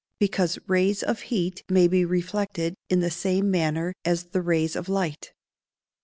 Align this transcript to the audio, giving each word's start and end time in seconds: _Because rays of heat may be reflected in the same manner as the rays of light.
_Because 0.19 0.57
rays 0.65 1.03
of 1.03 1.19
heat 1.29 1.61
may 1.69 1.87
be 1.87 2.03
reflected 2.05 2.73
in 2.89 3.01
the 3.01 3.11
same 3.11 3.51
manner 3.51 3.93
as 4.03 4.23
the 4.29 4.41
rays 4.41 4.75
of 4.75 4.89
light. 4.89 5.31